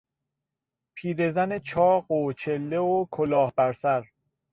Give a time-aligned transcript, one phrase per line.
[0.97, 4.05] پیرزن چاق و چله و کلاه بر سر